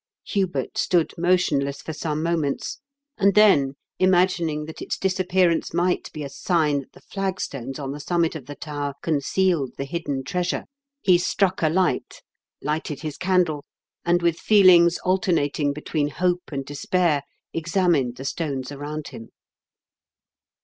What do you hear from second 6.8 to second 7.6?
the flag